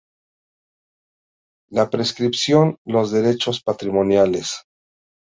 la 1.69 1.87
prescripción, 1.91 2.77
los 2.85 3.11
derechos 3.11 3.61
patrimoniales 3.61 4.63